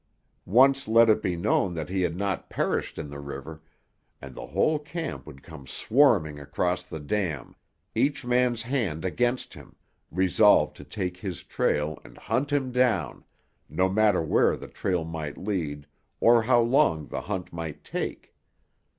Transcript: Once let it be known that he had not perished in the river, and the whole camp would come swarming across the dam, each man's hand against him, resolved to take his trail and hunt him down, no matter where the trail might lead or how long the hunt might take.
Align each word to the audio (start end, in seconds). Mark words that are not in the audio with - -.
Once 0.47 0.87
let 0.87 1.11
it 1.11 1.21
be 1.21 1.35
known 1.35 1.75
that 1.75 1.87
he 1.87 2.01
had 2.01 2.15
not 2.15 2.49
perished 2.49 2.97
in 2.97 3.07
the 3.07 3.19
river, 3.19 3.61
and 4.19 4.33
the 4.33 4.47
whole 4.47 4.79
camp 4.79 5.27
would 5.27 5.43
come 5.43 5.67
swarming 5.67 6.39
across 6.39 6.83
the 6.83 6.99
dam, 6.99 7.55
each 7.93 8.25
man's 8.25 8.63
hand 8.63 9.05
against 9.05 9.53
him, 9.53 9.75
resolved 10.09 10.75
to 10.75 10.83
take 10.83 11.17
his 11.17 11.43
trail 11.43 11.99
and 12.03 12.17
hunt 12.17 12.51
him 12.51 12.71
down, 12.71 13.23
no 13.69 13.87
matter 13.87 14.23
where 14.23 14.57
the 14.57 14.67
trail 14.67 15.03
might 15.03 15.37
lead 15.37 15.85
or 16.19 16.41
how 16.41 16.59
long 16.59 17.05
the 17.05 17.21
hunt 17.21 17.53
might 17.53 17.83
take. 17.83 18.33